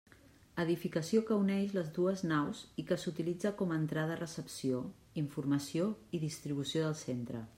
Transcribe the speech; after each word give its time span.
Edificació 0.61 1.19
que 1.27 1.35
uneix 1.41 1.75
les 1.77 1.91
dues 1.97 2.23
naus 2.31 2.63
i 2.83 2.87
que 2.91 2.97
s'utilitza 3.03 3.53
com 3.61 3.75
a 3.75 3.77
entrada-recepció, 3.83 4.79
informació 5.25 5.91
i 6.19 6.23
distribució 6.27 6.87
del 6.87 6.99
centre. 7.07 7.47